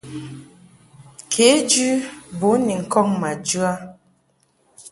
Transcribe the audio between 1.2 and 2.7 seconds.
Kejɨ bun